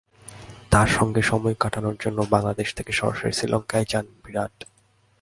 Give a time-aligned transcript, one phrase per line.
[0.71, 4.55] তাঁর সঙ্গে সময় কাটানোর জন্য বাংলাদেশ থেকে সরাসরি শ্রীলঙ্কায় যান বিরাট।